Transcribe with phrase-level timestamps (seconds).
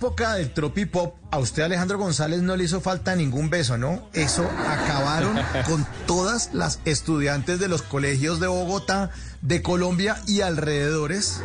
[0.00, 4.08] época del tropipop, a usted Alejandro González no le hizo falta ningún beso, ¿no?
[4.14, 9.10] Eso acabaron con todas las estudiantes de los colegios de Bogotá,
[9.42, 11.42] de Colombia y alrededores,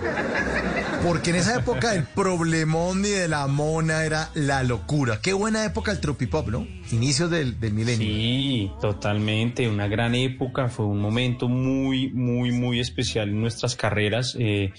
[1.03, 5.19] porque en esa época el problemón ni de la mona era la locura.
[5.21, 6.65] Qué buena época el tropipop, ¿no?
[6.93, 8.07] Inicios del, del milenio.
[8.07, 14.37] Sí, totalmente, una gran época, fue un momento muy, muy, muy especial en nuestras carreras.
[14.39, 14.71] Eh,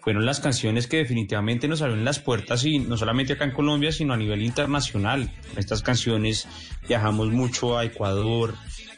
[0.00, 3.92] fueron las canciones que definitivamente nos abrieron las puertas y no solamente acá en Colombia,
[3.92, 5.30] sino a nivel internacional.
[5.56, 6.48] Estas canciones
[6.88, 8.54] viajamos mucho a Ecuador,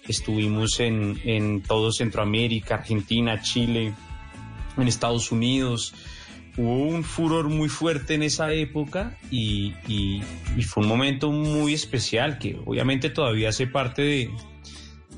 [0.06, 3.94] estuvimos en, en todo Centroamérica, Argentina, Chile,
[4.76, 5.94] en Estados Unidos.
[6.56, 10.22] Hubo un furor muy fuerte en esa época y, y,
[10.62, 14.02] fue un momento muy especial que obviamente todavía hace parte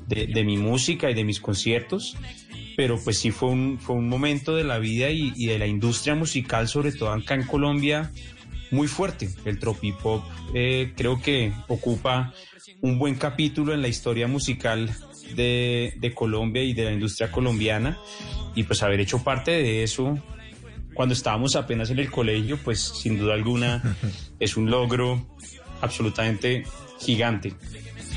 [0.07, 2.15] de, de mi música y de mis conciertos
[2.75, 5.67] pero pues sí fue un, fue un momento de la vida y, y, de la
[5.67, 8.11] industria musical, sobre todo acá en Colombia,
[8.71, 9.29] muy fuerte.
[9.45, 12.33] El tropipop eh, creo que ocupa
[12.81, 14.89] un buen capítulo en la historia musical
[15.35, 17.97] de, de, Colombia y de la industria colombiana
[18.53, 20.19] y pues haber hecho parte de eso
[20.93, 23.97] cuando estábamos apenas en el colegio, pues sin duda alguna
[24.39, 25.27] es un logro
[25.81, 26.63] absolutamente
[26.99, 27.53] gigante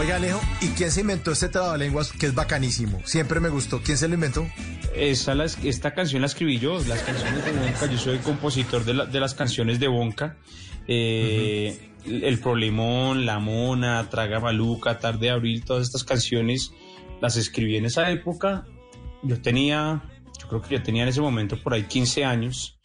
[0.00, 3.02] Oiga, Alejo, ¿y quién se inventó este trabalenguas que es bacanísimo?
[3.04, 3.82] Siempre me gustó.
[3.82, 4.46] ¿Quién se lo inventó?
[4.94, 7.84] Esta canción la escribí yo, las canciones de Bonca.
[7.84, 10.38] Yo soy compositor de, la, las canciones de Bonca.
[10.88, 16.72] Eh, el problemón, La Mona, Traga Maluca, Tarde de Abril, todas estas canciones
[17.20, 18.64] las escribí en esa época.
[19.22, 20.02] Yo tenía,
[20.40, 22.79] yo creo que yo tenía en ese momento por ahí 15 años.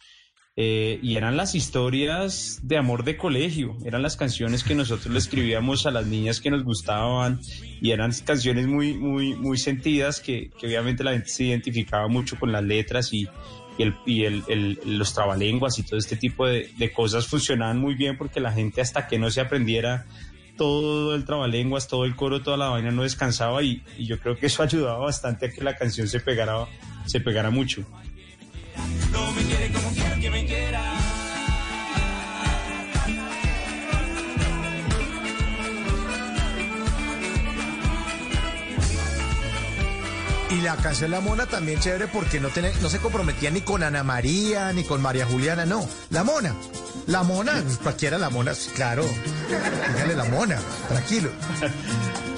[0.58, 5.18] Eh, y eran las historias de amor de colegio, eran las canciones que nosotros le
[5.18, 7.40] escribíamos a las niñas que nos gustaban
[7.82, 12.38] y eran canciones muy, muy, muy sentidas que, que obviamente la gente se identificaba mucho
[12.38, 13.28] con las letras y,
[13.78, 18.16] el, y el, los trabalenguas y todo este tipo de, de, cosas funcionaban muy bien
[18.16, 20.06] porque la gente hasta que no se aprendiera
[20.56, 24.38] todo el trabalenguas, todo el coro, toda la vaina no descansaba y, y yo creo
[24.38, 26.66] que eso ayudaba bastante a que la canción se pegara,
[27.04, 27.84] se pegara mucho.
[29.46, 30.82] Quiere como quiero que me quiera.
[40.50, 43.82] Y la canción La Mona también chévere porque no, tiene, no se comprometía ni con
[43.82, 45.86] Ana María, ni con María Juliana, no.
[46.10, 46.54] La Mona.
[47.06, 49.04] La Mona, cualquiera la Mona, claro.
[49.92, 50.58] Dígale La Mona,
[50.88, 51.30] tranquilo.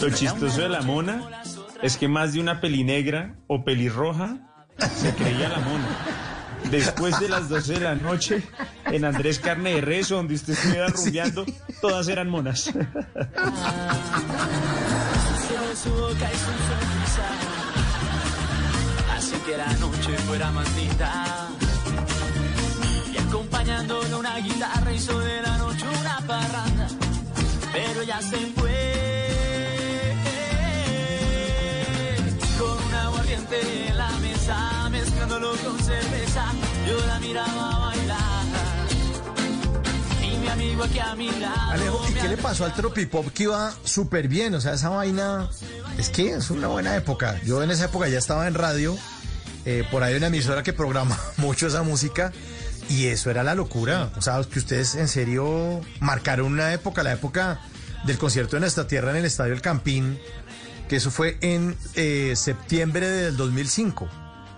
[0.01, 1.43] Lo chistoso de La Mona
[1.81, 4.39] es que más de una pelinegra o pelirroja
[5.01, 6.38] se creía La Mona.
[6.71, 8.43] Después de las 12 de la noche,
[8.87, 11.55] en Andrés Carne de Rezo, donde usted estuviera rumbeando, sí.
[11.81, 12.71] todas eran monas.
[19.49, 21.49] que la noche fuera más linda.
[23.13, 26.87] Y acompañándole una guitarra hizo de la noche una parranda.
[27.73, 30.15] Pero ya se fue
[32.59, 34.88] con un aguardiente en la mesa,
[35.29, 36.53] mezclándolo con cerveza.
[36.87, 38.45] Yo la miraba bailar.
[40.23, 41.71] Y mi amigo aquí a mi lado.
[41.71, 44.55] Alejo, ¿y qué le pasó al tropipop que iba súper bien?
[44.55, 45.49] O sea, esa vaina.
[45.99, 47.41] Es que es una buena época.
[47.45, 48.97] Yo en esa época ya estaba en radio
[49.65, 52.33] eh, por ahí hay una emisora que programa mucho esa música
[52.89, 54.11] y eso era la locura.
[54.17, 57.61] O sea, que ustedes en serio marcaron una época, la época
[58.05, 60.19] del concierto de nuestra tierra en el Estadio El Campín,
[60.89, 64.09] que eso fue en eh, septiembre del 2005.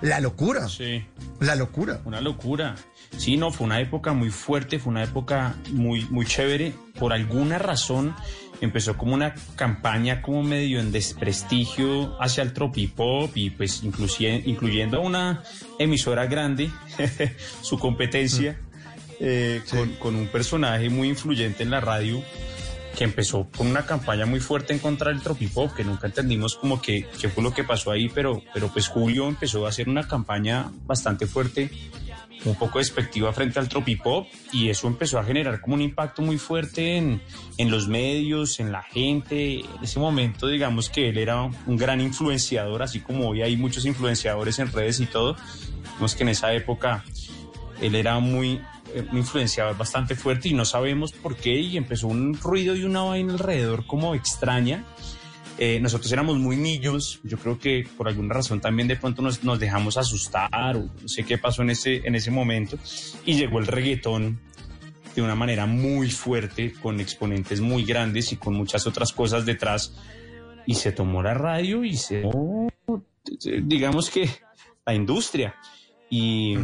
[0.02, 0.68] La locura.
[0.68, 1.04] Sí.
[1.40, 2.00] La locura.
[2.04, 2.74] Una locura.
[3.16, 6.72] Sí, no, fue una época muy fuerte, fue una época muy, muy chévere.
[6.98, 8.14] Por alguna razón
[8.60, 15.00] empezó como una campaña como medio en desprestigio hacia el tropipop y pues incluyendo a
[15.00, 15.42] una
[15.78, 16.70] emisora grande,
[17.62, 18.58] su competencia,
[19.18, 19.76] eh, sí.
[19.76, 22.22] con, con, un personaje muy influyente en la radio
[23.00, 26.82] que empezó con una campaña muy fuerte en contra del tropipop, que nunca entendimos como
[26.82, 30.06] que qué fue lo que pasó ahí, pero, pero pues Julio empezó a hacer una
[30.06, 31.70] campaña bastante fuerte
[32.44, 36.36] un poco despectiva frente al tropipop y eso empezó a generar como un impacto muy
[36.36, 37.22] fuerte en,
[37.56, 39.60] en, los medios, en la gente.
[39.60, 43.86] En ese momento, digamos que él era un gran influenciador, así como hoy hay muchos
[43.86, 45.36] influenciadores en redes y todo.
[45.94, 47.02] Vemos que en esa época
[47.80, 48.60] él era muy
[49.10, 53.02] un influenciador bastante fuerte y no sabemos por qué y empezó un ruido y una
[53.02, 54.84] vaina alrededor como extraña
[55.58, 59.44] eh, nosotros éramos muy niños, yo creo que por alguna razón también de pronto nos,
[59.44, 62.78] nos, dejamos asustar o no sé qué pasó en ese, en ese momento
[63.26, 64.40] y llegó el reggaetón
[65.14, 69.94] de una manera muy fuerte, con exponentes muy grandes y con muchas otras cosas detrás.
[70.66, 72.22] Y se tomó la radio y se
[73.62, 74.30] digamos que,
[74.86, 75.54] la industria.
[76.08, 76.56] Y,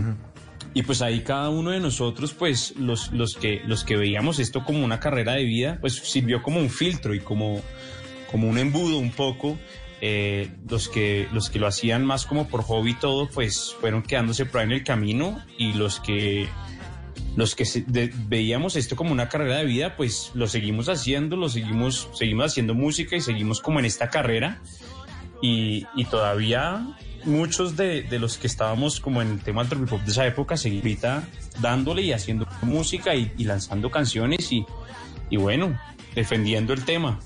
[0.74, 4.64] y pues ahí cada uno de nosotros, pues los, los, que, los que veíamos esto
[4.64, 7.60] como una carrera de vida, pues sirvió como un filtro y como,
[8.30, 9.58] como un embudo un poco.
[10.02, 14.44] Eh, los, que, los que lo hacían más como por hobby todo, pues fueron quedándose
[14.44, 16.46] por ahí en el camino y los que
[17.34, 17.64] los que
[18.28, 22.74] veíamos esto como una carrera de vida, pues lo seguimos haciendo, lo seguimos, seguimos haciendo
[22.74, 24.60] música y seguimos como en esta carrera.
[25.42, 26.86] Y, todavía
[27.24, 31.02] muchos de, los que estábamos como en el tema del pop de esa época, seguimos
[31.60, 34.64] dándole y haciendo música y, y lanzando canciones y,
[35.30, 35.78] y bueno,
[36.14, 37.18] defendiendo el tema.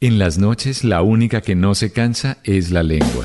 [0.00, 3.24] En las noches la única que no se cansa es la lengua.